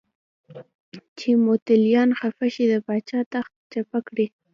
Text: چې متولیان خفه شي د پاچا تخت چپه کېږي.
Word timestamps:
چې 1.17 1.29
متولیان 1.45 2.09
خفه 2.19 2.47
شي 2.53 2.65
د 2.71 2.75
پاچا 2.85 3.19
تخت 3.33 3.53
چپه 3.71 3.99
کېږي. 4.07 4.27